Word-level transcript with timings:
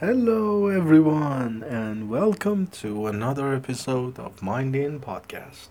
Hello, 0.00 0.68
everyone, 0.68 1.62
and 1.62 2.08
welcome 2.08 2.68
to 2.68 3.06
another 3.06 3.52
episode 3.52 4.18
of 4.18 4.42
Mind 4.42 4.74
Inn 4.74 4.98
Podcast, 4.98 5.68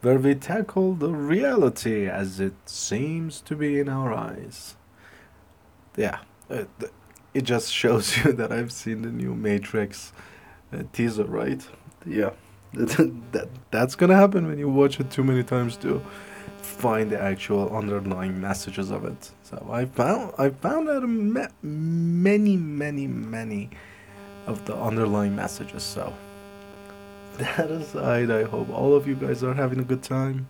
where 0.00 0.18
we 0.18 0.34
tackle 0.34 0.94
the 0.94 1.12
reality 1.12 2.08
as 2.08 2.40
it 2.40 2.54
seems 2.66 3.40
to 3.42 3.54
be 3.54 3.78
in 3.78 3.88
our 3.88 4.12
eyes. 4.12 4.74
Yeah, 5.96 6.18
it, 6.50 6.68
it 7.32 7.42
just 7.42 7.72
shows 7.80 8.16
you 8.16 8.32
that 8.32 8.50
I've 8.50 8.72
seen 8.72 9.02
the 9.02 9.12
new 9.12 9.36
Matrix 9.36 10.12
uh, 10.72 10.82
teaser, 10.92 11.22
right? 11.22 11.64
Yeah, 12.04 12.30
that, 12.72 13.48
that's 13.70 13.94
gonna 13.94 14.16
happen 14.16 14.48
when 14.48 14.58
you 14.58 14.68
watch 14.68 14.98
it 14.98 15.12
too 15.12 15.22
many 15.22 15.44
times 15.44 15.76
to 15.76 16.02
find 16.74 17.10
the 17.10 17.20
actual 17.20 17.74
underlying 17.74 18.40
messages 18.40 18.90
of 18.90 19.04
it. 19.04 19.30
So 19.42 19.66
I 19.70 19.84
found 19.86 20.32
I 20.38 20.50
found 20.50 20.88
out 20.88 21.08
ma- 21.08 21.54
many 21.62 22.56
many 22.56 23.06
many 23.06 23.70
of 24.46 24.64
the 24.66 24.76
underlying 24.76 25.34
messages. 25.36 25.82
So 25.82 26.12
that 27.38 27.70
aside, 27.70 28.30
I 28.30 28.44
hope 28.44 28.68
all 28.70 28.94
of 28.94 29.06
you 29.08 29.14
guys 29.14 29.42
are 29.42 29.54
having 29.54 29.80
a 29.80 29.84
good 29.84 30.02
time. 30.02 30.48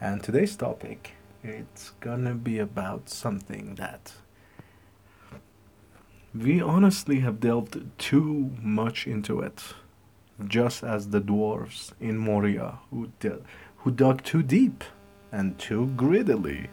And 0.00 0.22
today's 0.22 0.56
topic, 0.56 1.12
it's 1.42 1.92
gonna 2.00 2.34
be 2.34 2.58
about 2.58 3.08
something 3.08 3.76
that 3.76 4.12
we 6.34 6.60
honestly 6.60 7.20
have 7.20 7.38
delved 7.38 7.80
too 7.96 8.50
much 8.60 9.06
into 9.06 9.40
it, 9.40 9.62
just 10.46 10.82
as 10.82 11.10
the 11.10 11.20
dwarves 11.20 11.92
in 12.00 12.18
Moria 12.18 12.80
who 12.90 13.12
de- 13.20 13.40
who 13.78 13.90
dug 13.92 14.24
too 14.24 14.42
deep 14.42 14.82
and 15.34 15.58
too 15.58 15.88
greedily. 15.96 16.68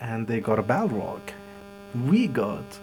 And 0.00 0.28
they 0.28 0.40
got 0.40 0.60
a 0.60 0.62
Balrog. 0.62 1.22
We 2.06 2.28
got. 2.28 2.78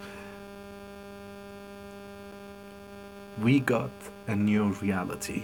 We 3.41 3.61
got 3.61 3.91
a 4.27 4.35
new 4.35 4.73
reality. 4.85 5.43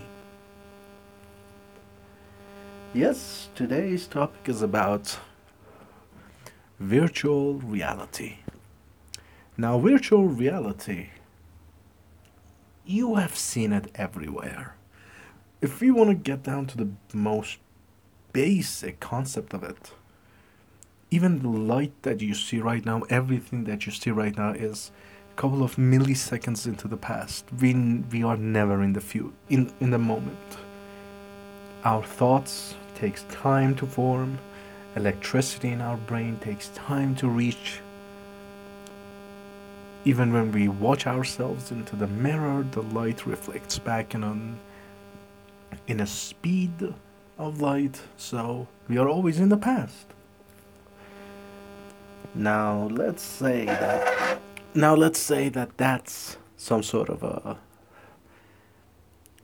Yes, 2.93 3.47
today's 3.55 4.05
topic 4.05 4.49
is 4.49 4.61
about 4.61 5.17
virtual 6.79 7.53
reality. 7.55 8.39
Now, 9.55 9.79
virtual 9.79 10.27
reality, 10.27 11.09
you 12.85 13.15
have 13.15 13.35
seen 13.35 13.71
it 13.71 13.89
everywhere. 13.95 14.75
If 15.61 15.79
we 15.79 15.89
want 15.89 16.09
to 16.09 16.15
get 16.15 16.43
down 16.43 16.67
to 16.67 16.77
the 16.77 16.89
most 17.13 17.57
basic 18.33 18.99
concept 18.99 19.53
of 19.53 19.63
it. 19.63 19.91
Even 21.09 21.39
the 21.39 21.49
light 21.49 21.93
that 22.03 22.21
you 22.21 22.33
see 22.33 22.59
right 22.59 22.85
now, 22.85 23.03
everything 23.09 23.63
that 23.63 23.85
you 23.85 23.91
see 23.91 24.11
right 24.11 24.35
now 24.37 24.51
is 24.51 24.91
a 25.31 25.41
couple 25.41 25.63
of 25.63 25.75
milliseconds 25.75 26.67
into 26.67 26.87
the 26.87 26.97
past. 26.97 27.45
We, 27.61 27.73
we 28.11 28.23
are 28.23 28.37
never 28.37 28.83
in 28.83 28.93
the 28.93 29.01
few 29.01 29.33
in, 29.49 29.71
in 29.79 29.91
the 29.91 29.97
moment. 29.97 30.57
Our 31.83 32.03
thoughts 32.03 32.75
takes 32.95 33.23
time 33.23 33.75
to 33.75 33.85
form. 33.85 34.39
Electricity 34.95 35.69
in 35.69 35.81
our 35.81 35.97
brain 35.97 36.37
takes 36.39 36.69
time 36.69 37.15
to 37.17 37.29
reach. 37.29 37.79
Even 40.03 40.33
when 40.33 40.51
we 40.51 40.67
watch 40.67 41.05
ourselves 41.05 41.71
into 41.71 41.95
the 41.95 42.07
mirror, 42.07 42.65
the 42.71 42.81
light 42.81 43.25
reflects 43.25 43.77
back 43.77 44.15
in 44.15 44.23
on 44.23 44.59
in 45.87 45.99
a 45.99 46.07
speed 46.07 46.93
of 47.37 47.61
light, 47.61 48.01
so 48.17 48.67
we 48.87 48.97
are 48.97 49.07
always 49.07 49.39
in 49.39 49.49
the 49.49 49.57
past. 49.57 50.07
Now 52.33 52.87
let's 52.91 53.23
say 53.23 53.65
that 53.65 54.39
now 54.73 54.95
let's 54.95 55.19
say 55.19 55.49
that 55.49 55.77
that's 55.77 56.37
some 56.55 56.83
sort 56.83 57.09
of 57.09 57.23
a 57.23 57.57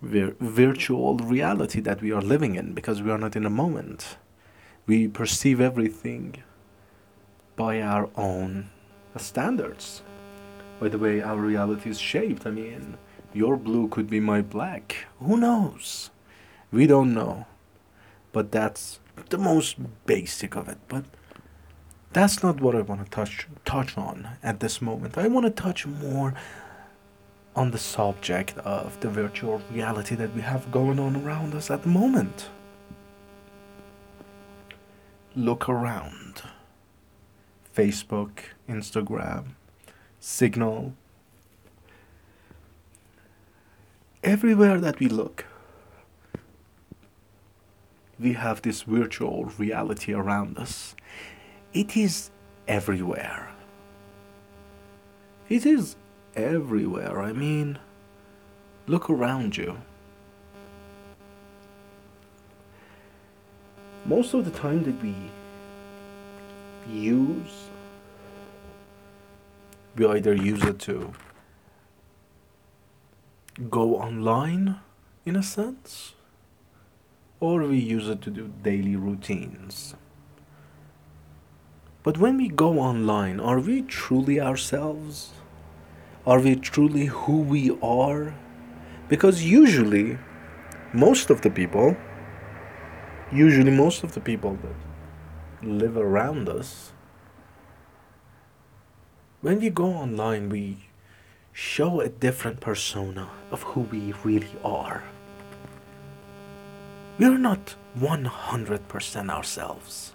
vir- 0.02 0.36
virtual 0.40 1.18
reality 1.18 1.80
that 1.82 2.02
we 2.02 2.12
are 2.12 2.22
living 2.22 2.56
in 2.56 2.74
because 2.74 3.02
we 3.02 3.12
are 3.12 3.18
not 3.18 3.36
in 3.36 3.46
a 3.46 3.50
moment. 3.50 4.18
We 4.86 5.08
perceive 5.08 5.62
everything 5.62 6.44
by 7.56 7.82
our 7.82 8.09
own 8.16 8.70
standards. 9.18 10.02
By 10.80 10.90
the 10.90 10.98
way 10.98 11.22
our 11.22 11.38
reality 11.38 11.90
is 11.90 12.00
shaped, 12.00 12.46
I 12.46 12.52
mean, 12.52 12.98
your 13.34 13.56
blue 13.58 13.88
could 13.88 14.09
be 14.09 14.20
my 14.20 14.42
black. 14.42 15.06
Who 15.20 15.38
knows? 15.38 16.09
We 16.72 16.86
don't 16.86 17.14
know 17.14 17.46
but 18.34 18.52
that's 18.52 19.00
the 19.30 19.38
most 19.38 19.78
basic 20.06 20.56
of 20.56 20.68
it. 20.68 20.78
But 20.90 21.06
that's 22.12 22.44
not 22.44 22.60
what 22.60 22.76
I 22.76 22.82
want 22.82 23.04
to 23.06 23.10
touch 23.10 23.48
touch 23.64 23.98
on 23.98 24.28
at 24.44 24.60
this 24.60 24.82
moment. 24.82 25.18
I 25.18 25.28
want 25.28 25.46
to 25.46 25.50
touch 25.52 25.86
more 25.88 26.34
on 27.56 27.72
the 27.72 27.78
subject 27.78 28.58
of 28.60 29.00
the 29.00 29.10
virtual 29.10 29.62
reality 29.72 30.16
that 30.16 30.36
we 30.36 30.42
have 30.42 30.72
going 30.72 31.00
on 31.00 31.16
around 31.16 31.54
us 31.56 31.70
at 31.72 31.84
the 31.84 31.90
moment. 31.90 32.50
Look 35.36 35.70
around. 35.70 36.42
Facebook, 37.76 38.40
Instagram, 38.70 39.56
Signal. 40.20 40.94
Everywhere 44.24 44.80
that 44.80 45.00
we 45.00 45.08
look, 45.08 45.46
we 48.23 48.34
have 48.34 48.61
this 48.61 48.84
virtual 48.84 49.45
reality 49.57 50.13
around 50.13 50.57
us. 50.57 50.95
It 51.73 51.97
is 51.97 52.31
everywhere. 52.67 53.51
It 55.50 55.66
is 55.66 55.97
everywhere. 56.34 57.22
I 57.22 57.34
mean, 57.34 57.78
look 58.88 59.09
around 59.09 59.57
you. 59.57 59.78
Most 64.06 64.34
of 64.34 64.45
the 64.45 64.51
time 64.51 64.84
that 64.84 65.01
we 65.03 65.16
use, 66.90 67.67
we 69.97 70.05
either 70.05 70.34
use 70.34 70.63
it 70.63 70.79
to 70.79 71.13
go 73.69 73.97
online 73.97 74.79
in 75.25 75.35
a 75.35 75.44
sense 75.44 76.13
or 77.44 77.66
we 77.66 77.78
use 77.78 78.08
it 78.08 78.22
to 78.22 78.30
do 78.30 78.50
daily 78.64 78.96
routines. 78.96 79.96
But 82.02 82.18
when 82.18 82.38
we 82.38 82.48
go 82.48 82.80
online, 82.80 83.42
are 83.42 83.59
we 83.59 83.81
truly 83.81 84.40
ourselves? 84.40 85.34
Are 86.26 86.40
we 86.40 86.56
truly 86.56 87.08
who 87.08 87.40
we 87.42 87.78
are? 87.82 88.34
Because 89.09 89.44
usually, 89.44 90.20
most 90.94 91.30
of 91.30 91.42
the 91.42 91.50
people, 91.50 91.98
usually 93.30 93.72
most 93.72 94.06
of 94.06 94.14
the 94.14 94.22
people 94.22 94.58
that 94.64 95.68
live 95.68 95.98
around 95.98 96.48
us, 96.48 96.94
when 99.42 99.59
we 99.59 99.70
go 99.70 99.88
online, 99.88 100.48
we 100.48 100.88
show 101.52 102.00
a 102.00 102.08
different 102.08 102.62
persona 102.62 103.30
of 103.52 103.64
who 103.64 103.82
we 103.82 104.14
really 104.24 104.56
are 104.64 105.03
we're 107.19 107.38
not 107.38 107.75
100% 108.00 109.29
ourselves. 109.29 110.13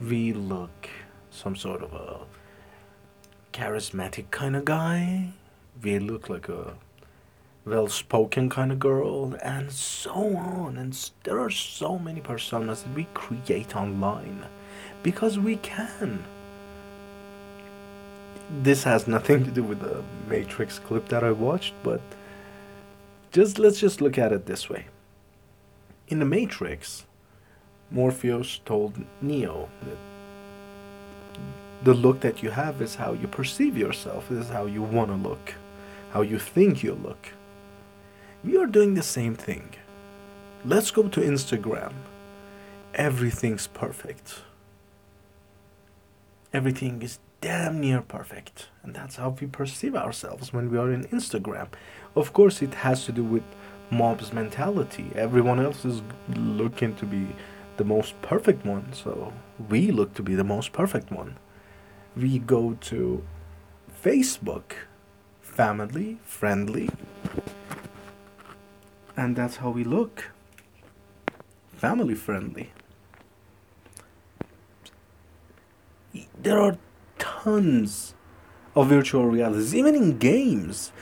We 0.00 0.32
look 0.34 0.90
some 1.30 1.56
sort 1.56 1.82
of 1.82 1.94
a 1.94 2.18
charismatic 3.52 4.30
kind 4.30 4.54
of 4.54 4.64
guy. 4.66 5.30
We 5.82 5.98
look 5.98 6.28
like 6.28 6.48
a 6.48 6.74
well 7.64 7.88
spoken 7.88 8.50
kind 8.50 8.70
of 8.70 8.78
girl, 8.78 9.34
and 9.42 9.72
so 9.72 10.36
on. 10.36 10.76
And 10.76 11.10
there 11.22 11.40
are 11.40 11.50
so 11.50 11.98
many 11.98 12.20
personas 12.20 12.82
that 12.82 12.94
we 12.94 13.06
create 13.14 13.74
online 13.74 14.44
because 15.02 15.38
we 15.38 15.56
can. 15.56 16.22
This 18.62 18.84
has 18.84 19.08
nothing 19.08 19.42
to 19.44 19.50
do 19.50 19.62
with 19.62 19.80
the 19.80 20.04
Matrix 20.28 20.78
clip 20.78 21.08
that 21.08 21.24
I 21.24 21.30
watched, 21.30 21.72
but 21.82 22.02
just 23.32 23.58
let's 23.58 23.80
just 23.80 24.02
look 24.02 24.18
at 24.18 24.30
it 24.32 24.44
this 24.44 24.68
way 24.68 24.84
in 26.08 26.18
the 26.18 26.24
Matrix, 26.24 27.06
Morpheus 27.90 28.60
told 28.64 29.04
Neo 29.20 29.68
that 29.82 29.96
the 31.84 31.94
look 31.94 32.20
that 32.20 32.42
you 32.42 32.50
have 32.50 32.80
is 32.80 32.94
how 32.94 33.12
you 33.12 33.28
perceive 33.28 33.76
yourself, 33.76 34.30
is 34.30 34.48
how 34.48 34.66
you 34.66 34.82
want 34.82 35.10
to 35.10 35.28
look, 35.28 35.54
how 36.12 36.22
you 36.22 36.38
think 36.38 36.82
you 36.82 36.94
look. 36.94 37.28
We 38.42 38.56
are 38.56 38.66
doing 38.66 38.94
the 38.94 39.02
same 39.02 39.34
thing. 39.34 39.74
Let's 40.64 40.90
go 40.90 41.08
to 41.08 41.20
Instagram. 41.20 41.92
Everything's 42.94 43.66
perfect. 43.66 44.42
Everything 46.52 47.02
is 47.02 47.18
damn 47.40 47.80
near 47.80 48.00
perfect. 48.00 48.68
And 48.82 48.94
that's 48.94 49.16
how 49.16 49.30
we 49.30 49.46
perceive 49.46 49.94
ourselves 49.94 50.52
when 50.52 50.70
we 50.70 50.78
are 50.78 50.90
in 50.90 51.04
Instagram. 51.08 51.68
Of 52.16 52.32
course, 52.32 52.62
it 52.62 52.74
has 52.74 53.04
to 53.04 53.12
do 53.12 53.24
with 53.24 53.42
mob's 53.94 54.32
mentality. 54.32 55.10
Everyone 55.14 55.60
else 55.60 55.84
is 55.84 56.02
looking 56.36 56.94
to 56.96 57.06
be 57.06 57.34
the 57.76 57.84
most 57.84 58.20
perfect 58.22 58.64
one, 58.66 58.92
so 58.92 59.32
we 59.68 59.90
look 59.90 60.14
to 60.14 60.22
be 60.22 60.34
the 60.34 60.44
most 60.44 60.72
perfect 60.72 61.10
one. 61.10 61.38
We 62.16 62.38
go 62.38 62.76
to 62.82 63.24
Facebook 64.02 64.72
family 65.40 66.18
friendly. 66.24 66.90
And 69.16 69.36
that's 69.36 69.56
how 69.56 69.70
we 69.70 69.84
look 69.84 70.30
family 71.76 72.14
friendly. 72.14 72.72
There 76.40 76.58
are 76.60 76.76
tons 77.18 78.14
of 78.74 78.88
virtual 78.88 79.26
realities, 79.26 79.74
even 79.74 79.94
in 79.94 80.18
games. 80.18 80.92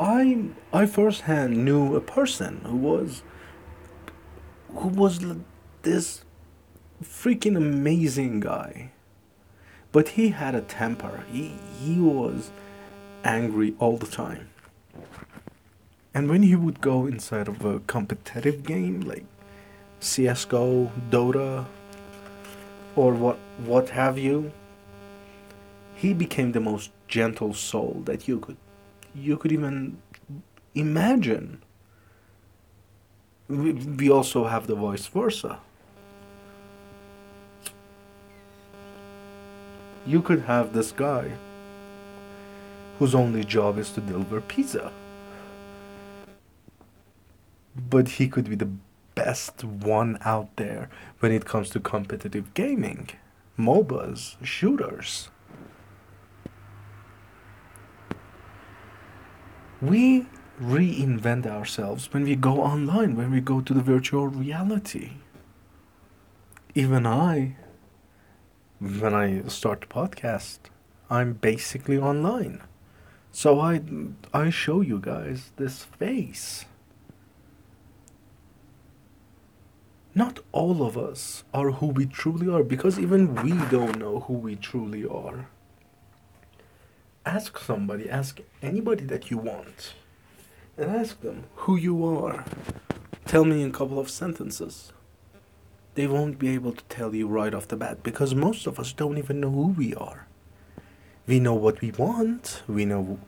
I 0.00 0.46
I 0.72 0.86
firsthand 0.86 1.62
knew 1.62 1.94
a 1.94 2.00
person 2.00 2.62
who 2.64 2.76
was 2.76 3.22
who 4.74 4.88
was 4.88 5.20
this 5.82 6.24
freaking 7.04 7.54
amazing 7.54 8.40
guy. 8.40 8.92
But 9.92 10.08
he 10.10 10.30
had 10.30 10.54
a 10.54 10.62
temper. 10.62 11.24
He 11.30 11.52
he 11.78 12.00
was 12.00 12.50
angry 13.24 13.74
all 13.78 13.98
the 13.98 14.06
time. 14.06 14.48
And 16.14 16.30
when 16.30 16.44
he 16.44 16.56
would 16.56 16.80
go 16.80 17.04
inside 17.06 17.46
of 17.46 17.62
a 17.66 17.80
competitive 17.80 18.64
game 18.64 19.02
like 19.02 19.26
CS:GO, 20.00 20.90
Dota, 21.10 21.66
or 22.96 23.12
what 23.12 23.38
what 23.66 23.90
have 23.90 24.16
you, 24.16 24.50
he 25.94 26.14
became 26.14 26.52
the 26.52 26.66
most 26.72 26.90
gentle 27.06 27.52
soul 27.52 28.02
that 28.06 28.26
you 28.26 28.38
could 28.38 28.56
you 29.14 29.36
could 29.36 29.52
even 29.52 29.98
imagine. 30.74 31.62
We, 33.48 33.72
we 33.72 34.10
also 34.10 34.44
have 34.44 34.66
the 34.66 34.74
vice 34.74 35.06
versa. 35.06 35.58
You 40.06 40.22
could 40.22 40.42
have 40.42 40.72
this 40.72 40.92
guy 40.92 41.32
whose 42.98 43.14
only 43.14 43.42
job 43.44 43.78
is 43.78 43.90
to 43.92 44.00
deliver 44.02 44.42
pizza. 44.42 44.92
But 47.74 48.08
he 48.08 48.28
could 48.28 48.48
be 48.48 48.56
the 48.56 48.70
best 49.14 49.64
one 49.64 50.18
out 50.22 50.54
there 50.56 50.90
when 51.20 51.32
it 51.32 51.46
comes 51.46 51.70
to 51.70 51.80
competitive 51.80 52.52
gaming, 52.52 53.08
MOBAs, 53.58 54.36
shooters. 54.44 55.29
We 59.80 60.26
reinvent 60.60 61.46
ourselves 61.46 62.12
when 62.12 62.24
we 62.24 62.36
go 62.36 62.62
online, 62.62 63.16
when 63.16 63.30
we 63.30 63.40
go 63.40 63.62
to 63.62 63.72
the 63.72 63.80
virtual 63.80 64.28
reality. 64.28 65.12
Even 66.74 67.06
I, 67.06 67.56
when 68.78 69.14
I 69.14 69.42
start 69.48 69.80
the 69.80 69.86
podcast, 69.86 70.58
I'm 71.08 71.32
basically 71.32 71.98
online. 71.98 72.62
So 73.32 73.60
I 73.60 73.80
I 74.34 74.50
show 74.50 74.80
you 74.80 74.98
guys 74.98 75.52
this 75.56 75.84
face. 75.84 76.66
Not 80.14 80.40
all 80.52 80.84
of 80.84 80.98
us 80.98 81.44
are 81.54 81.70
who 81.70 81.86
we 81.86 82.04
truly 82.04 82.48
are 82.52 82.64
because 82.64 82.98
even 82.98 83.34
we 83.36 83.52
don't 83.70 83.98
know 83.98 84.20
who 84.20 84.34
we 84.34 84.56
truly 84.56 85.06
are. 85.06 85.48
Ask 87.30 87.60
somebody, 87.60 88.10
ask 88.10 88.40
anybody 88.60 89.04
that 89.04 89.30
you 89.30 89.38
want, 89.38 89.94
and 90.76 90.90
ask 90.90 91.20
them 91.20 91.44
who 91.62 91.76
you 91.76 92.04
are. 92.04 92.44
Tell 93.24 93.44
me 93.44 93.62
in 93.62 93.70
a 93.70 93.72
couple 93.72 94.00
of 94.00 94.10
sentences. 94.10 94.92
They 95.94 96.08
won't 96.08 96.40
be 96.40 96.48
able 96.48 96.72
to 96.72 96.82
tell 96.88 97.14
you 97.14 97.28
right 97.28 97.54
off 97.54 97.68
the 97.68 97.76
bat 97.76 98.02
because 98.02 98.34
most 98.34 98.66
of 98.66 98.80
us 98.80 98.92
don't 98.92 99.16
even 99.16 99.38
know 99.38 99.50
who 99.52 99.68
we 99.68 99.94
are. 99.94 100.26
We 101.28 101.38
know 101.38 101.54
what 101.54 101.80
we 101.80 101.92
want, 101.92 102.64
we 102.66 102.84
know 102.84 103.20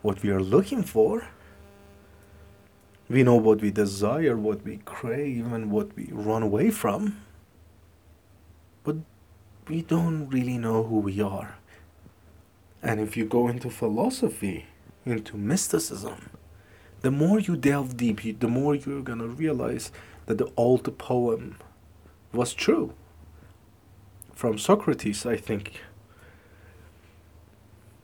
what 0.00 0.22
we 0.22 0.30
are 0.30 0.40
looking 0.40 0.82
for, 0.82 1.28
we 3.10 3.22
know 3.22 3.36
what 3.36 3.60
we 3.60 3.70
desire, 3.70 4.38
what 4.38 4.64
we 4.64 4.78
crave, 4.86 5.52
and 5.52 5.70
what 5.70 5.94
we 5.96 6.08
run 6.10 6.42
away 6.42 6.70
from. 6.70 7.20
But 8.84 8.96
we 9.68 9.82
don't 9.82 10.30
really 10.30 10.56
know 10.56 10.82
who 10.82 11.00
we 11.00 11.20
are. 11.20 11.59
And 12.82 13.00
if 13.00 13.16
you 13.16 13.24
go 13.24 13.48
into 13.48 13.70
philosophy, 13.70 14.66
into 15.04 15.36
mysticism, 15.36 16.30
the 17.02 17.10
more 17.10 17.38
you 17.38 17.56
delve 17.56 17.96
deep, 17.96 18.40
the 18.40 18.48
more 18.48 18.74
you're 18.74 19.02
gonna 19.02 19.26
realize 19.26 19.90
that 20.26 20.38
the 20.38 20.50
old 20.56 20.96
poem 20.98 21.56
was 22.32 22.54
true. 22.54 22.94
From 24.34 24.58
Socrates, 24.58 25.26
I 25.26 25.36
think. 25.36 25.80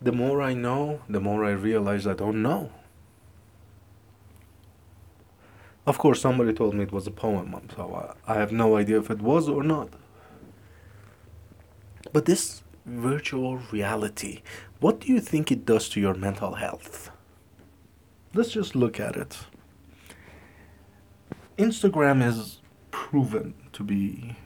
The 0.00 0.12
more 0.12 0.42
I 0.42 0.52
know, 0.52 1.00
the 1.08 1.20
more 1.20 1.44
I 1.44 1.52
realize 1.52 2.06
I 2.06 2.14
don't 2.14 2.42
know. 2.42 2.70
Of 5.86 5.98
course, 5.98 6.20
somebody 6.20 6.52
told 6.52 6.74
me 6.74 6.82
it 6.82 6.92
was 6.92 7.06
a 7.06 7.12
poem, 7.12 7.54
so 7.74 8.14
I, 8.26 8.32
I 8.32 8.38
have 8.38 8.52
no 8.52 8.76
idea 8.76 8.98
if 8.98 9.08
it 9.08 9.22
was 9.22 9.48
or 9.48 9.62
not. 9.62 9.88
But 12.12 12.24
this 12.24 12.62
virtual 12.86 13.58
reality, 13.72 14.42
what 14.80 15.00
do 15.00 15.12
you 15.12 15.20
think 15.20 15.50
it 15.50 15.66
does 15.66 15.88
to 15.90 16.00
your 16.00 16.14
mental 16.14 16.54
health? 16.54 17.10
Let's 18.32 18.50
just 18.50 18.74
look 18.74 19.00
at 19.00 19.16
it. 19.16 19.38
Instagram 21.58 22.26
is 22.26 22.60
proven 22.90 23.54
to 23.72 23.82
be 23.82 24.36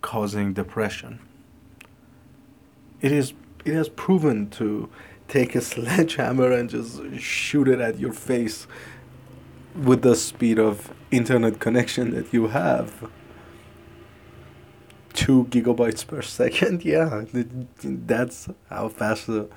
causing 0.00 0.52
depression. 0.52 1.20
It 3.00 3.12
is 3.12 3.34
it 3.64 3.74
has 3.74 3.88
proven 3.88 4.50
to 4.50 4.88
take 5.28 5.54
a 5.54 5.60
sledgehammer 5.72 6.52
and 6.52 6.70
just 6.70 7.00
shoot 7.18 7.68
it 7.68 7.80
at 7.80 7.98
your 7.98 8.12
face 8.12 8.66
with 9.74 10.02
the 10.02 10.14
speed 10.14 10.58
of 10.58 10.92
internet 11.10 11.58
connection 11.58 12.10
that 12.12 12.32
you 12.32 12.48
have. 12.48 13.10
Two 15.14 15.44
gigabytes 15.44 16.06
per 16.06 16.20
second, 16.40 16.84
yeah, 16.84 17.24
that's 17.82 18.48
how 18.68 18.88
fast 18.88 19.26
the 19.26 19.48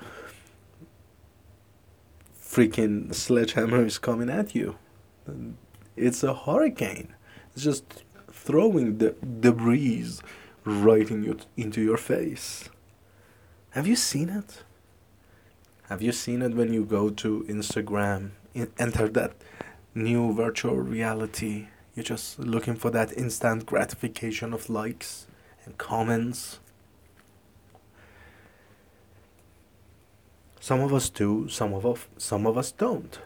freaking 2.40 3.14
sledgehammer 3.14 3.84
is 3.84 3.98
coming 3.98 4.30
at 4.30 4.54
you. 4.54 4.76
It's 5.96 6.22
a 6.22 6.34
hurricane. 6.34 7.14
It's 7.52 7.64
just 7.64 8.04
throwing 8.32 8.98
the 8.98 9.14
debris 9.40 10.14
right 10.64 11.10
in 11.10 11.22
your, 11.24 11.36
into 11.56 11.82
your 11.82 11.98
face. 11.98 12.70
Have 13.70 13.86
you 13.86 13.96
seen 13.96 14.30
it? 14.30 14.62
Have 15.90 16.00
you 16.00 16.12
seen 16.12 16.40
it 16.40 16.54
when 16.54 16.72
you 16.72 16.84
go 16.84 17.10
to 17.10 17.44
Instagram, 17.48 18.30
and 18.54 18.70
enter 18.78 19.08
that 19.08 19.34
new 19.94 20.32
virtual 20.32 20.76
reality. 20.76 21.68
You're 21.94 22.04
just 22.04 22.38
looking 22.38 22.74
for 22.74 22.90
that 22.90 23.16
instant 23.16 23.66
gratification 23.66 24.52
of 24.52 24.68
likes 24.68 25.26
and 25.68 25.78
comments. 25.78 26.60
Some 30.60 30.80
of 30.80 30.92
us 30.92 31.08
do, 31.10 31.48
some 31.48 31.72
of 31.74 31.84
us, 31.86 32.06
some 32.16 32.46
of 32.46 32.56
us 32.58 32.72
don't. 32.72 33.18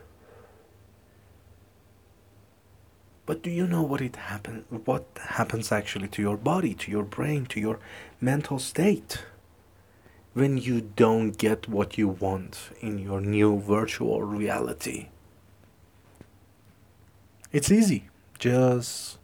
But 3.25 3.43
do 3.43 3.51
you 3.51 3.67
know 3.67 3.83
what 3.83 4.01
it 4.01 4.17
happen 4.17 4.65
what 4.85 5.07
happens 5.39 5.71
actually 5.71 6.09
to 6.09 6.23
your 6.23 6.37
body, 6.37 6.75
to 6.75 6.91
your 6.91 7.05
brain, 7.05 7.47
to 7.47 7.61
your 7.61 7.79
mental 8.21 8.59
state 8.59 9.25
when 10.35 10.57
you 10.57 10.81
don't 10.81 11.33
get 11.33 11.69
what 11.69 11.97
you 11.97 12.09
want 12.09 12.71
in 12.81 12.99
your 12.99 13.21
new 13.21 13.61
virtual 13.61 14.23
reality? 14.23 15.09
It's 17.53 17.71
easy. 17.71 18.09
Just 18.39 19.19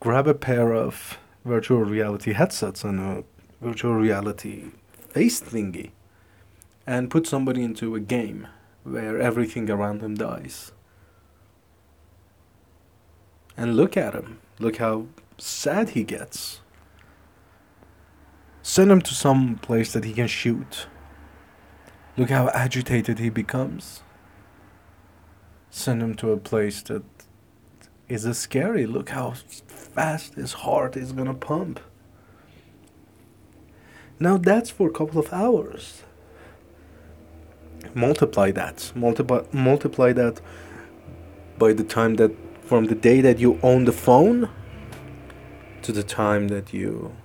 grab 0.00 0.26
a 0.26 0.34
pair 0.34 0.74
of 0.74 1.18
virtual 1.46 1.84
reality 1.84 2.32
headsets 2.32 2.82
and 2.82 2.98
a 2.98 3.24
virtual 3.60 3.94
reality 3.94 4.64
face 5.10 5.40
thingy 5.40 5.92
and 6.86 7.08
put 7.10 7.26
somebody 7.26 7.62
into 7.62 7.94
a 7.94 8.00
game 8.00 8.48
where 8.82 9.20
everything 9.20 9.70
around 9.70 10.00
them 10.00 10.14
dies. 10.16 10.72
And 13.56 13.76
look 13.76 13.96
at 13.96 14.12
him. 14.12 14.40
Look 14.58 14.76
how 14.76 15.06
sad 15.38 15.90
he 15.90 16.02
gets. 16.02 16.60
Send 18.62 18.90
him 18.90 19.00
to 19.02 19.14
some 19.14 19.56
place 19.56 19.92
that 19.92 20.04
he 20.04 20.12
can 20.12 20.26
shoot. 20.26 20.88
Look 22.16 22.30
how 22.30 22.48
agitated 22.48 23.18
he 23.18 23.30
becomes. 23.30 24.02
Send 25.70 26.02
him 26.02 26.14
to 26.16 26.32
a 26.32 26.36
place 26.36 26.82
that 26.82 27.04
is 28.08 28.24
it 28.24 28.34
scary? 28.34 28.86
Look 28.86 29.10
how 29.10 29.34
fast 29.96 30.34
his 30.34 30.52
heart 30.52 30.96
is 30.96 31.12
gonna 31.12 31.34
pump. 31.34 31.80
Now 34.20 34.36
that's 34.36 34.70
for 34.70 34.88
a 34.88 34.92
couple 34.92 35.18
of 35.18 35.32
hours. 35.32 36.02
Multiply 37.94 38.50
that. 38.52 38.92
Multiply 38.94 39.40
multiply 39.52 40.12
that 40.12 40.40
by 41.58 41.72
the 41.72 41.84
time 41.84 42.16
that 42.16 42.32
from 42.60 42.86
the 42.86 42.94
day 42.94 43.20
that 43.22 43.38
you 43.38 43.58
own 43.62 43.86
the 43.86 43.92
phone 43.92 44.50
to 45.82 45.92
the 45.92 46.02
time 46.02 46.48
that 46.48 46.74
you 46.74 47.16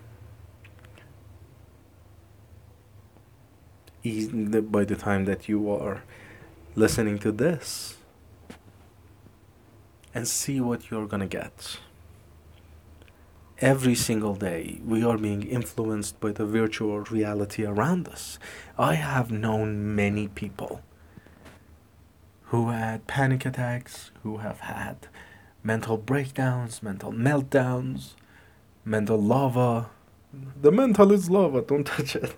by 4.76 4.86
the 4.86 4.96
time 4.96 5.26
that 5.26 5.50
you 5.50 5.70
are 5.70 6.04
listening 6.76 7.20
to 7.20 7.32
this 7.32 7.98
and 10.14 10.28
see 10.28 10.60
what 10.62 10.90
you're 10.90 11.08
gonna 11.08 11.28
get. 11.28 11.78
Every 13.62 13.94
single 13.94 14.34
day, 14.34 14.82
we 14.84 15.04
are 15.04 15.20
being 15.20 15.44
influenced 15.44 16.20
by 16.20 16.32
the 16.32 16.48
virtual 16.48 17.02
reality 17.02 17.64
around 17.64 18.08
us. 18.08 18.40
I 18.76 18.96
have 18.96 19.30
known 19.30 19.96
many 19.96 20.28
people 20.28 20.82
who 22.46 22.70
had 22.70 23.06
panic 23.06 23.46
attacks, 23.46 24.10
who 24.24 24.38
have 24.38 24.62
had 24.62 25.06
mental 25.64 25.98
breakdowns, 25.98 26.82
mental 26.82 27.12
meltdowns, 27.12 28.16
mental 28.84 29.22
lava. 29.22 29.92
The 30.60 30.72
mental 30.72 31.12
is 31.12 31.30
lava, 31.30 31.62
don't 31.68 31.86
touch 31.86 32.16
it. 32.16 32.36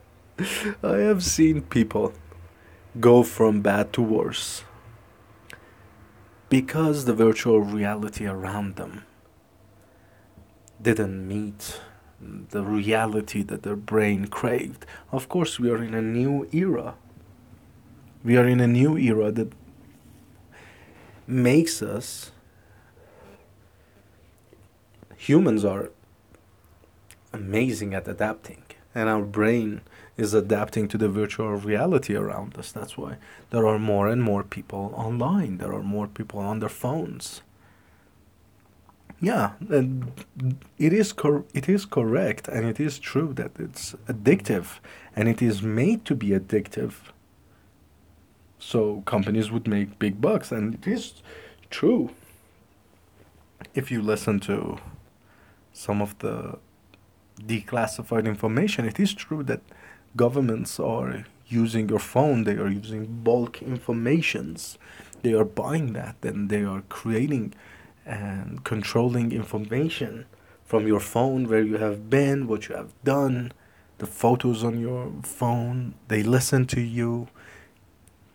I 0.83 0.97
have 0.97 1.23
seen 1.23 1.61
people 1.61 2.11
go 2.99 3.23
from 3.23 3.61
bad 3.61 3.93
to 3.93 4.01
worse 4.01 4.65
because 6.49 7.05
the 7.05 7.13
virtual 7.13 7.61
reality 7.61 8.25
around 8.27 8.75
them 8.75 9.05
didn't 10.83 11.27
meet 11.27 11.79
the 12.21 12.63
reality 12.63 13.41
that 13.43 13.63
their 13.63 13.75
brain 13.75 14.27
craved. 14.27 14.85
Of 15.11 15.27
course, 15.29 15.59
we 15.59 15.69
are 15.69 15.83
in 15.83 15.93
a 15.93 16.01
new 16.01 16.47
era. 16.51 16.95
We 18.23 18.37
are 18.37 18.47
in 18.47 18.59
a 18.59 18.67
new 18.67 18.97
era 18.97 19.31
that 19.31 19.51
makes 21.25 21.81
us 21.81 22.31
humans 25.15 25.63
are 25.63 25.89
amazing 27.31 27.93
at 27.93 28.07
adapting 28.07 28.61
and 28.93 29.07
our 29.07 29.21
brain 29.21 29.81
is 30.17 30.33
adapting 30.33 30.87
to 30.89 30.97
the 30.97 31.07
virtual 31.07 31.53
reality 31.55 32.13
around 32.13 32.57
us 32.57 32.73
that's 32.73 32.97
why 32.97 33.15
there 33.51 33.65
are 33.65 33.79
more 33.79 34.09
and 34.09 34.21
more 34.21 34.43
people 34.43 34.93
online 34.97 35.57
there 35.59 35.73
are 35.73 35.81
more 35.81 36.07
people 36.07 36.41
on 36.41 36.59
their 36.59 36.67
phones 36.67 37.41
yeah 39.23 39.53
it 40.77 40.93
is 40.93 41.13
cor- 41.13 41.45
it 41.53 41.69
is 41.69 41.85
correct 41.85 42.47
and 42.49 42.65
it 42.65 42.79
is 42.79 42.99
true 42.99 43.33
that 43.33 43.51
it's 43.57 43.93
addictive 44.07 44.79
and 45.15 45.29
it 45.29 45.41
is 45.41 45.61
made 45.61 46.05
to 46.05 46.15
be 46.15 46.29
addictive. 46.29 46.93
So 48.59 49.01
companies 49.05 49.51
would 49.51 49.67
make 49.67 49.99
big 49.99 50.19
bucks 50.19 50.51
and 50.51 50.73
it 50.73 50.87
is 50.87 51.21
true. 51.69 52.09
If 53.73 53.91
you 53.91 54.01
listen 54.01 54.39
to 54.41 54.77
some 55.71 56.01
of 56.01 56.17
the 56.19 56.59
declassified 57.41 58.25
information, 58.25 58.85
it 58.85 58.99
is 58.99 59.13
true 59.13 59.43
that 59.43 59.61
governments 60.15 60.79
are 60.79 61.25
using 61.47 61.89
your 61.89 61.99
phone, 61.99 62.43
they 62.43 62.55
are 62.55 62.69
using 62.69 63.05
bulk 63.23 63.61
informations, 63.61 64.77
they 65.21 65.33
are 65.33 65.45
buying 65.45 65.93
that, 65.93 66.15
and 66.23 66.49
they 66.49 66.63
are 66.63 66.83
creating 66.89 67.53
and 68.05 68.63
controlling 68.63 69.31
information 69.31 70.25
from 70.63 70.87
your 70.87 70.99
phone, 70.99 71.47
where 71.47 71.61
you 71.61 71.77
have 71.77 72.09
been, 72.09 72.47
what 72.47 72.67
you 72.67 72.75
have 72.75 72.91
done, 73.03 73.51
the 73.97 74.05
photos 74.05 74.63
on 74.63 74.79
your 74.79 75.11
phone, 75.23 75.95
they 76.07 76.23
listen 76.23 76.65
to 76.67 76.81
you. 76.81 77.27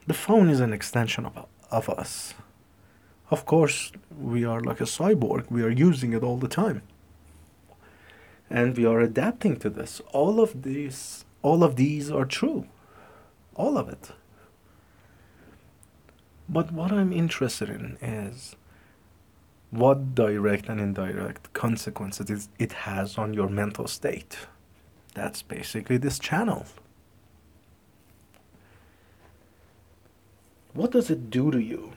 The 0.06 0.14
phone 0.14 0.48
is 0.48 0.60
an 0.60 0.72
extension 0.72 1.26
of, 1.26 1.46
of 1.70 1.88
us. 1.88 2.34
Of 3.30 3.44
course, 3.44 3.92
we 4.18 4.44
are 4.44 4.60
like 4.60 4.80
a 4.80 4.84
cyborg, 4.84 5.50
we 5.50 5.62
are 5.62 5.70
using 5.70 6.12
it 6.12 6.22
all 6.22 6.38
the 6.38 6.48
time. 6.48 6.82
And 8.48 8.76
we 8.76 8.86
are 8.86 9.00
adapting 9.00 9.56
to 9.58 9.68
this. 9.68 10.00
All 10.12 10.40
of 10.40 10.62
these 10.62 11.24
all 11.42 11.62
of 11.62 11.76
these 11.76 12.10
are 12.10 12.24
true. 12.24 12.66
All 13.54 13.78
of 13.78 13.88
it. 13.88 14.12
But 16.48 16.72
what 16.72 16.92
i'm 16.92 17.12
interested 17.12 17.68
in 17.68 17.98
is 18.00 18.56
what 19.70 20.14
direct 20.14 20.68
and 20.68 20.80
indirect 20.80 21.52
consequences 21.52 22.48
it 22.58 22.72
has 22.72 23.18
on 23.18 23.34
your 23.34 23.48
mental 23.48 23.86
state. 23.86 24.38
That's 25.14 25.42
basically 25.42 25.98
this 25.98 26.18
channel. 26.18 26.66
What 30.72 30.92
does 30.92 31.10
it 31.10 31.28
do 31.30 31.50
to 31.50 31.58
you? 31.58 31.92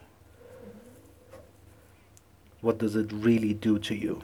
What 2.61 2.77
does 2.77 2.95
it 2.95 3.11
really 3.11 3.53
do 3.53 3.79
to 3.79 3.95
you? 3.95 4.21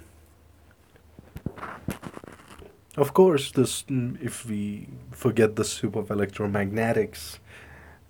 Of 2.95 3.13
course, 3.13 3.51
this 3.51 3.83
mm, 3.83 4.19
if 4.21 4.45
we 4.45 4.87
forget 5.11 5.55
the 5.55 5.63
soup 5.63 5.95
of 5.95 6.07
electromagnetics 6.07 7.37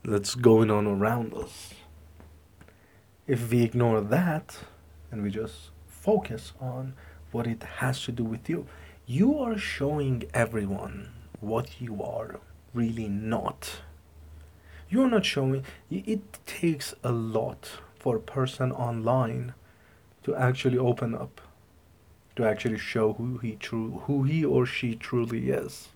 that's 0.04 0.36
going 0.36 0.72
on 0.72 0.88
around 0.88 1.34
us, 1.34 1.74
if 3.28 3.52
we 3.52 3.64
ignore 3.64 4.00
that 4.00 4.58
and 5.12 5.24
we 5.24 5.30
just 5.30 5.70
focus 5.88 6.54
on 6.60 6.94
what 7.32 7.48
it 7.48 7.64
has 7.64 8.04
to 8.04 8.12
do 8.12 8.24
with 8.24 8.50
you, 8.50 8.66
you 9.06 9.40
are 9.40 9.58
showing 9.58 10.24
everyone 10.34 11.10
what 11.40 11.82
you 11.82 12.02
are 12.04 12.40
really 12.74 13.08
not. 13.08 13.82
You're 14.90 15.10
not 15.10 15.26
showing, 15.26 15.64
it 15.90 16.22
takes 16.46 16.94
a 17.04 17.12
lot 17.12 17.70
for 18.00 18.16
a 18.16 18.22
person 18.22 18.72
online 18.72 19.54
to 20.24 20.36
actually 20.36 20.78
open 20.78 21.14
up 21.14 21.42
to 22.38 22.46
actually 22.46 22.78
show 22.78 23.14
who 23.14 23.40
he 23.40 23.56
true 23.56 24.04
who 24.06 24.24
he 24.24 24.46
or 24.46 24.66
she 24.66 24.96
truly 24.96 25.50
is. 25.50 25.90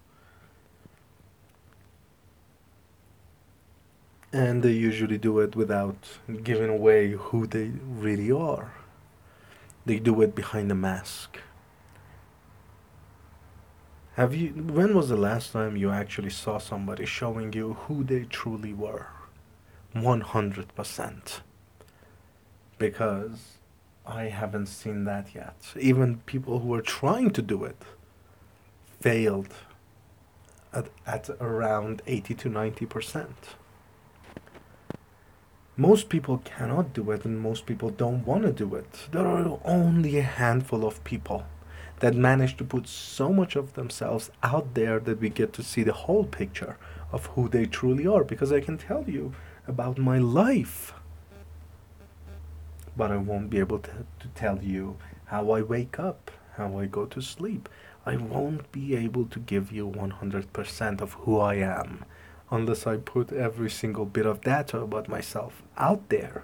And 4.34 4.64
they 4.64 4.72
usually 4.72 5.18
do 5.18 5.40
it 5.40 5.56
without 5.56 6.18
giving 6.44 6.70
away 6.70 7.12
who 7.12 7.46
they 7.46 7.72
really 7.88 8.32
are. 8.32 8.72
They 9.86 10.00
do 10.00 10.22
it 10.22 10.36
behind 10.36 10.72
a 10.72 10.76
mask. 10.76 11.40
Have 14.16 14.36
you 14.36 14.50
when 14.50 14.94
was 14.94 15.10
the 15.10 15.16
last 15.18 15.54
time 15.54 15.78
you 15.78 15.90
actually 15.90 16.30
saw 16.30 16.58
somebody 16.58 17.06
showing 17.06 17.54
you 17.54 17.74
who 17.74 18.04
they 18.04 18.26
truly 18.26 18.74
were? 18.74 19.08
100%. 19.96 21.40
Because 22.78 23.58
I 24.06 24.24
haven't 24.26 24.68
seen 24.68 25.06
that 25.06 25.34
yet. 25.34 25.56
Even 25.80 26.18
people 26.26 26.60
who 26.60 26.74
are 26.74 26.82
trying 26.82 27.32
to 27.32 27.42
do 27.42 27.64
it 27.64 27.82
failed 29.00 29.54
at, 30.74 30.88
at 31.06 31.30
around 31.40 32.02
80 32.08 32.34
to 32.36 32.50
90 32.50 32.86
percent. 32.86 33.56
Most 35.82 36.10
people 36.10 36.38
cannot 36.46 36.94
do 36.94 37.10
it, 37.10 37.26
and 37.26 37.40
most 37.40 37.66
people 37.66 37.90
don't 37.90 38.24
want 38.24 38.44
to 38.44 38.52
do 38.52 38.76
it. 38.76 39.08
There 39.12 39.26
are 39.26 39.60
only 39.66 40.20
a 40.20 40.22
handful 40.22 40.86
of 40.86 41.04
people 41.04 41.46
that 42.02 42.14
manage 42.14 42.56
to 42.58 42.64
put 42.64 42.88
so 42.88 43.34
much 43.34 43.56
of 43.56 43.74
themselves 43.74 44.30
out 44.44 44.76
there 44.76 45.00
that 45.00 45.20
we 45.20 45.30
get 45.30 45.54
to 45.54 45.64
see 45.64 45.82
the 45.82 46.02
whole 46.04 46.26
picture 46.26 46.78
of 47.12 47.26
who 47.34 47.50
they 47.50 47.66
truly 47.66 48.06
are. 48.06 48.24
Because 48.24 48.52
I 48.52 48.60
can 48.62 48.78
tell 48.78 49.06
you 49.10 49.34
about 49.68 49.98
my 49.98 50.20
life 50.20 50.94
but 52.96 53.10
I 53.10 53.18
won't 53.18 53.50
be 53.50 53.58
able 53.58 53.80
to, 53.80 53.92
to 54.20 54.28
tell 54.36 54.62
you 54.62 54.98
how 55.26 55.52
I 55.52 55.62
wake 55.62 55.98
up, 55.98 56.30
how 56.58 56.78
I 56.78 56.86
go 56.86 57.06
to 57.06 57.22
sleep. 57.22 57.70
I 58.06 58.18
won't 58.18 58.72
be 58.72 58.96
able 58.96 59.26
to 59.26 59.40
give 59.40 59.72
you 59.72 59.88
100% 59.88 61.02
of 61.02 61.14
who 61.14 61.40
I 61.40 61.56
am 61.56 62.06
unless 62.52 62.86
I 62.86 62.98
put 62.98 63.32
every 63.32 63.70
single 63.70 64.06
bit 64.06 64.26
of 64.26 64.42
data 64.42 64.80
about 64.80 65.08
myself 65.08 65.64
out 65.78 66.10
there. 66.10 66.44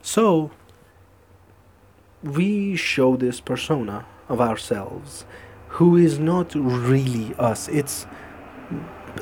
So, 0.00 0.52
we 2.22 2.76
show 2.76 3.16
this 3.16 3.40
persona 3.40 4.06
of 4.28 4.40
ourselves 4.40 5.24
who 5.68 5.96
is 5.96 6.18
not 6.18 6.54
really 6.54 7.34
us. 7.38 7.68
It's 7.68 8.06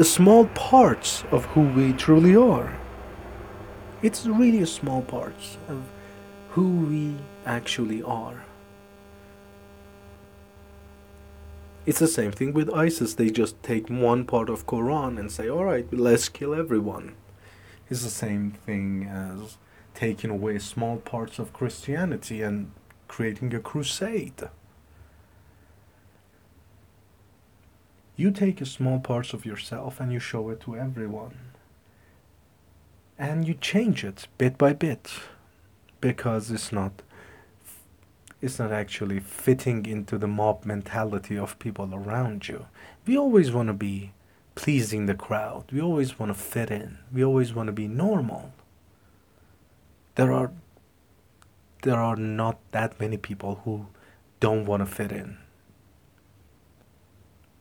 small 0.03 0.47
parts 0.49 1.25
of 1.31 1.47
who 1.47 1.63
we 1.63 1.93
truly 1.93 2.37
are. 2.37 2.79
It's 4.03 4.27
really 4.27 4.65
small 4.67 5.03
part 5.03 5.59
of 5.69 5.83
who 6.51 6.71
we 6.87 7.17
actually 7.45 8.03
are. 8.03 8.45
It's 11.87 12.01
the 12.01 12.09
same 12.09 12.33
thing 12.33 12.53
with 12.53 12.75
ISIS. 12.75 13.15
They 13.15 13.31
just 13.31 13.63
take 13.63 13.89
one 13.89 14.25
part 14.25 14.51
of 14.51 14.67
Quran 14.67 15.19
and 15.21 15.31
say, 15.31 15.49
"All 15.49 15.65
right, 15.65 15.87
let's 15.93 16.29
kill 16.29 16.53
everyone." 16.53 17.15
It's 17.89 18.03
the 18.03 18.11
same 18.11 18.51
thing 18.51 19.05
as 19.05 19.57
taking 19.95 20.31
away 20.31 20.59
small 20.59 20.97
parts 20.97 21.39
of 21.39 21.53
Christianity 21.53 22.43
and 22.43 22.73
creating 23.07 23.55
a 23.55 23.61
crusade. 23.61 24.51
You 28.17 28.33
take 28.33 28.61
a 28.61 28.67
small 28.67 28.99
parts 28.99 29.33
of 29.33 29.47
yourself 29.47 30.01
and 30.01 30.13
you 30.13 30.19
show 30.19 30.51
it 30.51 30.61
to 30.63 30.77
everyone 30.77 31.37
and 33.19 33.47
you 33.47 33.55
change 33.55 34.05
it 34.05 34.27
bit 34.39 34.59
by 34.59 34.73
bit 34.73 35.13
because 36.01 36.51
it's 36.51 36.73
not 36.73 37.03
it's 38.47 38.59
not 38.59 38.73
actually 38.73 39.21
fitting 39.21 39.85
into 39.87 40.17
the 40.17 40.29
mob 40.29 40.65
mentality 40.65 41.37
of 41.37 41.59
people 41.59 41.93
around 41.93 42.49
you. 42.49 42.67
We 43.05 43.19
always 43.19 43.51
want 43.51 43.67
to 43.69 43.75
be 43.75 44.13
pleasing 44.55 45.07
the 45.07 45.15
crowd. 45.15 45.65
We 45.73 45.81
always 45.83 46.19
want 46.19 46.31
to 46.31 46.39
fit 46.39 46.71
in. 46.71 46.99
We 47.13 47.25
always 47.25 47.53
want 47.53 47.67
to 47.67 47.73
be 47.73 47.89
normal. 47.89 48.53
There 50.15 50.33
are 50.33 50.53
there 51.83 52.01
are 52.01 52.17
not 52.17 52.59
that 52.71 52.99
many 52.99 53.17
people 53.17 53.61
who 53.65 53.87
don't 54.41 54.65
want 54.65 54.81
to 54.81 54.87
fit 54.87 55.13
in. 55.13 55.39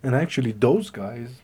And 0.03 0.15
actually 0.15 0.51
those 0.51 0.89
guys 0.89 1.41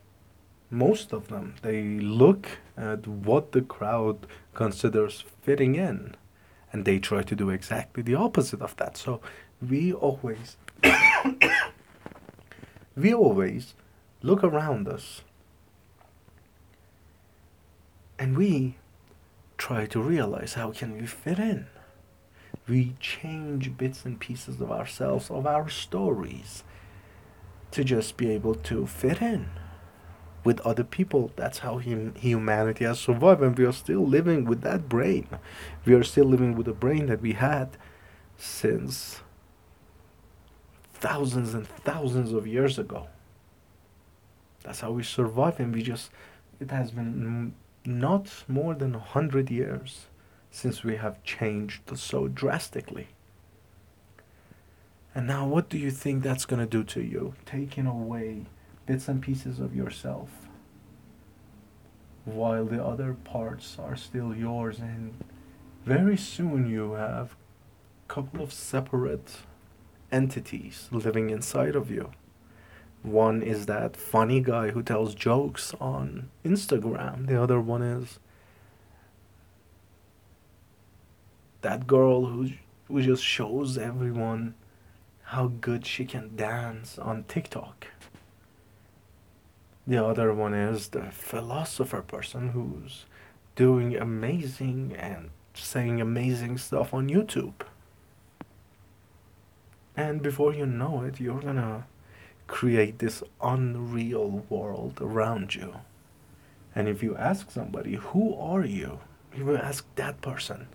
most 0.69 1.11
of 1.11 1.27
them 1.27 1.55
they 1.63 1.81
look 1.99 2.47
at 2.77 3.05
what 3.07 3.51
the 3.51 3.61
crowd 3.61 4.27
considers 4.53 5.25
fitting 5.41 5.75
in 5.75 6.15
and 6.71 6.85
they 6.85 6.99
try 6.99 7.23
to 7.23 7.35
do 7.35 7.49
exactly 7.49 8.03
the 8.03 8.15
opposite 8.15 8.61
of 8.61 8.75
that. 8.77 8.97
So 8.97 9.21
we 9.67 9.93
always 9.93 10.57
we 12.95 13.13
always 13.13 13.75
look 14.21 14.43
around 14.43 14.87
us 14.87 15.21
and 18.17 18.37
we 18.37 18.75
try 19.57 19.85
to 19.85 20.01
realize 20.01 20.53
how 20.53 20.71
can 20.71 20.93
we 20.93 21.05
fit 21.05 21.39
in 21.39 21.67
we 22.67 22.95
change 22.99 23.75
bits 23.77 24.05
and 24.05 24.19
pieces 24.19 24.61
of 24.61 24.71
ourselves 24.71 25.29
of 25.29 25.45
our 25.45 25.69
stories 25.69 26.63
to 27.71 27.83
just 27.83 28.17
be 28.17 28.29
able 28.31 28.55
to 28.55 28.85
fit 28.85 29.21
in 29.21 29.49
with 30.43 30.59
other 30.61 30.83
people 30.83 31.31
that's 31.35 31.59
how 31.59 31.77
hum- 31.79 32.15
humanity 32.15 32.85
has 32.85 32.99
survived 32.99 33.41
and 33.41 33.57
we 33.57 33.65
are 33.65 33.71
still 33.71 34.05
living 34.05 34.45
with 34.45 34.61
that 34.61 34.89
brain 34.89 35.27
we 35.85 35.93
are 35.93 36.03
still 36.03 36.25
living 36.25 36.55
with 36.55 36.65
the 36.65 36.73
brain 36.73 37.05
that 37.07 37.21
we 37.21 37.33
had 37.33 37.77
since 38.37 39.21
thousands 41.01 41.53
and 41.55 41.67
thousands 41.67 42.31
of 42.31 42.45
years 42.45 42.77
ago. 42.77 43.07
That's 44.63 44.81
how 44.81 44.91
we 44.91 45.03
survive, 45.03 45.59
and 45.59 45.73
we 45.73 45.81
just, 45.81 46.11
it 46.59 46.69
has 46.69 46.91
been 46.91 47.53
not 47.83 48.43
more 48.47 48.75
than 48.75 48.93
a 48.93 48.99
hundred 48.99 49.49
years 49.49 50.05
since 50.51 50.83
we 50.83 50.97
have 50.97 51.23
changed 51.23 51.97
so 51.97 52.27
drastically. 52.27 53.07
And 55.15 55.27
now, 55.27 55.47
what 55.47 55.69
do 55.69 55.77
you 55.77 55.89
think 55.89 56.23
that's 56.23 56.45
going 56.45 56.59
to 56.59 56.67
do 56.67 56.83
to 56.83 57.01
you? 57.01 57.33
Taking 57.45 57.87
away 57.87 58.45
bits 58.85 59.07
and 59.07 59.21
pieces 59.21 59.59
of 59.59 59.75
yourself 59.75 60.29
while 62.25 62.65
the 62.65 62.83
other 62.83 63.13
parts 63.13 63.77
are 63.79 63.95
still 63.95 64.35
yours, 64.35 64.79
and 64.79 65.13
very 65.85 66.17
soon 66.17 66.69
you 66.69 66.93
have 66.93 67.35
a 68.05 68.13
couple 68.13 68.43
of 68.43 68.53
separate 68.53 69.37
entities 70.11 70.87
living 70.91 71.29
inside 71.29 71.75
of 71.75 71.89
you. 71.89 72.11
One 73.01 73.41
is 73.41 73.65
that 73.65 73.97
funny 73.97 74.41
guy 74.41 74.69
who 74.69 74.83
tells 74.83 75.15
jokes 75.15 75.73
on 75.81 76.29
Instagram. 76.45 77.27
The 77.27 77.41
other 77.41 77.59
one 77.59 77.81
is 77.81 78.19
that 81.61 81.87
girl 81.87 82.25
who, 82.25 82.49
who 82.85 83.01
just 83.01 83.23
shows 83.23 83.77
everyone 83.77 84.53
how 85.23 85.47
good 85.47 85.85
she 85.85 86.05
can 86.05 86.35
dance 86.35 86.99
on 86.99 87.23
TikTok. 87.23 87.87
The 89.91 90.05
other 90.05 90.33
one 90.33 90.53
is 90.53 90.87
the 90.87 91.11
philosopher 91.11 92.01
person 92.01 92.51
who's 92.51 93.03
doing 93.57 93.97
amazing 93.97 94.95
and 94.97 95.31
saying 95.53 95.99
amazing 95.99 96.59
stuff 96.59 96.93
on 96.93 97.09
YouTube. 97.09 97.65
And 99.97 100.21
before 100.21 100.53
you 100.53 100.65
know 100.65 101.01
it, 101.01 101.19
you're 101.19 101.41
gonna 101.41 101.87
create 102.47 102.99
this 102.99 103.21
unreal 103.43 104.45
world 104.47 104.99
around 105.01 105.55
you. 105.55 105.81
And 106.73 106.87
if 106.87 107.03
you 107.03 107.17
ask 107.17 107.51
somebody, 107.51 107.95
who 107.95 108.33
are 108.35 108.63
you? 108.63 108.99
You 109.35 109.43
will 109.43 109.57
ask 109.57 109.85
that 109.95 110.21
person, 110.21 110.69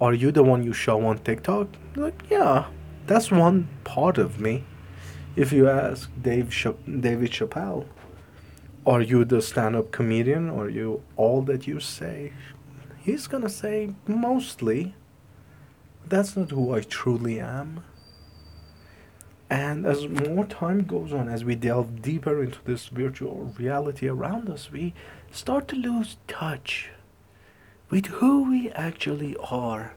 are 0.00 0.14
you 0.14 0.32
the 0.32 0.42
one 0.42 0.64
you 0.64 0.72
show 0.72 1.04
on 1.04 1.18
TikTok? 1.18 1.68
Like, 1.94 2.22
yeah, 2.30 2.68
that's 3.06 3.30
one 3.30 3.68
part 3.84 4.16
of 4.16 4.40
me. 4.40 4.64
If 5.36 5.52
you 5.52 5.68
ask 5.68 6.08
Dave 6.22 6.48
Ch- 6.50 6.78
David 6.86 7.32
Chappelle, 7.32 7.84
are 8.84 9.00
you 9.00 9.24
the 9.24 9.40
stand-up 9.40 9.92
comedian? 9.92 10.50
Are 10.50 10.68
you 10.68 11.02
all 11.16 11.42
that 11.42 11.66
you 11.66 11.78
say? 11.78 12.32
He's 12.98 13.26
gonna 13.26 13.48
say 13.48 13.94
mostly. 14.06 14.94
That's 16.06 16.36
not 16.36 16.50
who 16.50 16.74
I 16.74 16.80
truly 16.80 17.38
am. 17.38 17.84
And 19.48 19.86
as 19.86 20.08
more 20.08 20.46
time 20.46 20.84
goes 20.84 21.12
on, 21.12 21.28
as 21.28 21.44
we 21.44 21.54
delve 21.54 22.02
deeper 22.02 22.42
into 22.42 22.58
this 22.64 22.86
virtual 22.86 23.54
reality 23.58 24.08
around 24.08 24.48
us, 24.48 24.72
we 24.72 24.94
start 25.30 25.68
to 25.68 25.76
lose 25.76 26.16
touch 26.26 26.90
with 27.90 28.06
who 28.06 28.50
we 28.50 28.70
actually 28.70 29.36
are. 29.50 29.94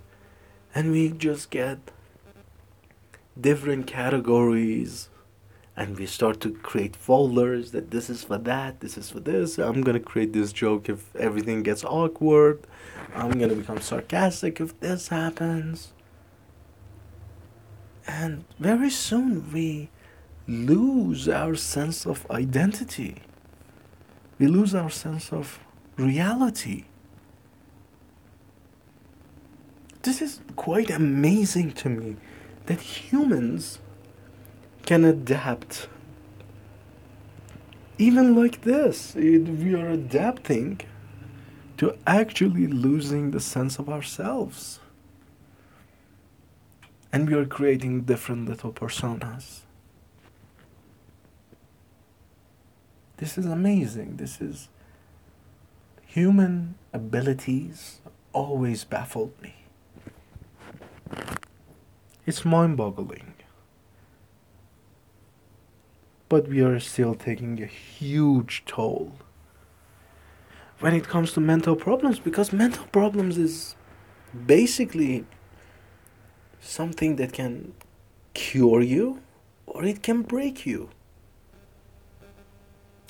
And 0.75 0.91
we 0.91 1.09
just 1.09 1.49
get 1.49 1.79
different 3.39 3.87
categories 3.87 5.09
and 5.77 5.97
we 5.97 6.05
start 6.05 6.39
to 6.41 6.51
create 6.51 6.95
folders 6.95 7.71
that 7.71 7.91
this 7.91 8.09
is 8.09 8.23
for 8.23 8.37
that, 8.37 8.79
this 8.79 8.97
is 8.97 9.09
for 9.09 9.19
this. 9.19 9.57
I'm 9.57 9.81
gonna 9.81 9.99
create 9.99 10.31
this 10.31 10.53
joke 10.53 10.87
if 10.87 11.13
everything 11.15 11.63
gets 11.63 11.83
awkward. 11.83 12.65
I'm 13.13 13.37
gonna 13.37 13.55
become 13.55 13.81
sarcastic 13.81 14.61
if 14.61 14.79
this 14.79 15.09
happens. 15.09 15.91
And 18.07 18.45
very 18.59 18.89
soon 18.89 19.51
we 19.51 19.89
lose 20.47 21.27
our 21.27 21.55
sense 21.55 22.05
of 22.05 22.29
identity. 22.31 23.17
We 24.39 24.47
lose 24.47 24.73
our 24.73 24.89
sense 24.89 25.33
of 25.33 25.59
reality. 25.97 26.85
This 30.03 30.21
is 30.21 30.39
quite 30.55 30.89
amazing 30.89 31.71
to 31.73 31.89
me 31.89 32.15
that 32.67 32.79
humans 32.79 33.79
can 34.85 35.03
adapt. 35.03 35.87
Even 37.97 38.35
like 38.35 38.61
this, 38.61 39.15
it, 39.15 39.47
we 39.47 39.73
are 39.73 39.87
adapting 39.87 40.81
to 41.77 41.97
actually 42.05 42.67
losing 42.67 43.31
the 43.31 43.39
sense 43.39 43.79
of 43.79 43.89
ourselves 43.89 44.79
and 47.11 47.29
we 47.29 47.33
are 47.33 47.45
creating 47.45 48.01
different 48.01 48.47
little 48.47 48.73
personas. 48.73 49.61
This 53.17 53.37
is 53.37 53.45
amazing. 53.45 54.17
This 54.17 54.41
is 54.41 54.67
human 56.05 56.75
abilities 56.91 58.01
always 58.33 58.83
baffled 58.83 59.31
me. 59.41 59.55
It's 62.25 62.43
mind 62.43 62.75
boggling. 62.75 63.34
But 66.35 66.49
we 66.49 66.59
are 66.59 66.81
still 66.81 67.15
taking 67.15 67.63
a 67.63 67.65
huge 67.65 68.63
toll 68.65 69.13
when 70.81 70.93
it 70.93 71.07
comes 71.07 71.31
to 71.31 71.39
mental 71.39 71.77
problems 71.77 72.19
because 72.19 72.51
mental 72.51 72.85
problems 72.87 73.37
is 73.37 73.77
basically 74.45 75.23
something 76.59 77.15
that 77.15 77.31
can 77.31 77.71
cure 78.33 78.81
you 78.81 79.21
or 79.65 79.85
it 79.85 80.03
can 80.03 80.23
break 80.23 80.65
you. 80.65 80.89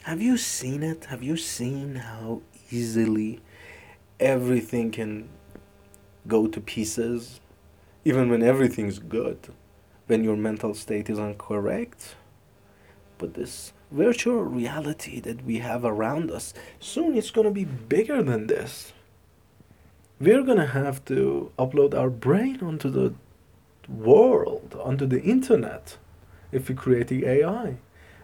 Have 0.04 0.22
you 0.22 0.38
seen 0.38 0.84
it? 0.84 1.06
Have 1.06 1.24
you 1.24 1.36
seen 1.36 1.96
how 1.96 2.44
easily 2.70 3.40
everything 4.20 4.92
can 4.92 5.30
go 6.28 6.46
to 6.46 6.62
pieces? 6.62 7.40
Even 8.04 8.30
when 8.30 8.44
everything's 8.44 9.00
good, 9.00 9.40
when 10.06 10.24
your 10.24 10.38
mental 10.38 10.76
state 10.76 11.10
is 11.10 11.18
incorrect? 11.18 12.18
But 13.18 13.34
this 13.34 13.74
virtual 13.92 14.44
reality 14.44 15.20
that 15.22 15.46
we 15.46 15.60
have 15.60 15.86
around 15.86 16.32
us, 16.32 16.54
soon 16.80 17.16
it's 17.18 17.32
going 17.32 17.48
to 17.48 17.54
be 17.54 17.66
bigger 17.66 18.22
than 18.22 18.48
this. 18.48 18.94
We're 20.20 20.44
going 20.44 20.58
to 20.58 20.68
have 20.68 21.04
to 21.06 21.52
upload 21.58 21.94
our 21.94 22.10
brain 22.10 22.60
onto 22.62 22.90
the 22.90 23.14
world, 23.88 24.78
onto 24.82 25.06
the 25.06 25.22
internet, 25.22 25.98
if 26.52 26.70
we 26.70 26.76
create 26.76 27.08
the 27.08 27.26
AI. 27.26 27.78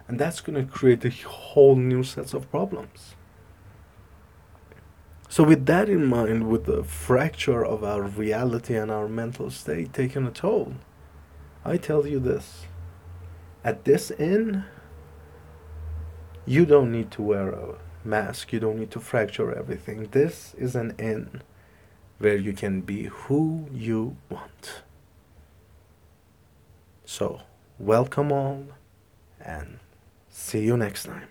And 0.07 0.19
that's 0.19 0.41
going 0.41 0.65
to 0.65 0.71
create 0.71 1.05
a 1.05 1.09
whole 1.09 1.75
new 1.75 2.03
sets 2.03 2.33
of 2.33 2.49
problems. 2.49 3.15
So, 5.29 5.43
with 5.45 5.65
that 5.67 5.87
in 5.87 6.05
mind, 6.05 6.49
with 6.49 6.65
the 6.65 6.83
fracture 6.83 7.63
of 7.63 7.85
our 7.85 8.01
reality 8.01 8.75
and 8.75 8.91
our 8.91 9.07
mental 9.07 9.49
state 9.49 9.93
taking 9.93 10.27
a 10.27 10.31
toll, 10.31 10.73
I 11.63 11.77
tell 11.77 12.05
you 12.05 12.19
this 12.19 12.65
at 13.63 13.85
this 13.85 14.11
inn, 14.11 14.65
you 16.45 16.65
don't 16.65 16.91
need 16.91 17.11
to 17.11 17.21
wear 17.21 17.49
a 17.49 17.75
mask, 18.03 18.51
you 18.51 18.59
don't 18.59 18.79
need 18.79 18.91
to 18.91 18.99
fracture 18.99 19.53
everything. 19.53 20.07
This 20.11 20.53
is 20.57 20.75
an 20.75 20.95
inn 20.97 21.41
where 22.19 22.37
you 22.37 22.53
can 22.53 22.81
be 22.81 23.03
who 23.03 23.67
you 23.71 24.17
want. 24.29 24.83
So, 27.05 27.41
welcome 27.77 28.31
all 28.31 28.65
and 29.43 29.79
see 30.29 30.63
you 30.63 30.77
next 30.77 31.03
time. 31.05 31.27